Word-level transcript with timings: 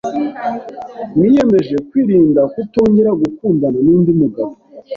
niyemeje 1.17 1.75
kwirinda 1.87 2.41
kutongera 2.53 3.11
gukundana 3.21 3.77
n’undi 3.85 4.11
mugabo 4.19 4.53